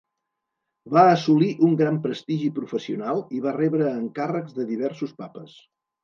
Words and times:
Va 0.97 1.01
assolir 1.09 1.49
un 1.67 1.75
gran 1.81 1.99
prestigi 2.05 2.47
professional 2.55 3.21
i 3.39 3.41
va 3.43 3.53
rebre 3.57 3.91
encàrrecs 3.97 4.57
de 4.61 4.65
diversos 4.71 5.13
papes. 5.21 5.55